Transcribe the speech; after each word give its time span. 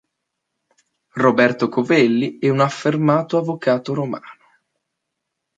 Roberto 1.13 1.69
Covelli 1.69 2.39
è 2.39 2.49
un 2.49 2.59
affermato 2.61 3.37
avvocato 3.37 3.93
romano. 3.93 4.37